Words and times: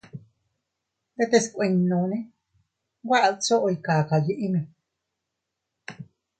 Ndetes 1.15 1.45
kuinnone 1.53 2.17
nwe 3.03 3.17
a 3.27 3.29
dchoy 3.41 3.75
kakayiʼime. 3.85 4.61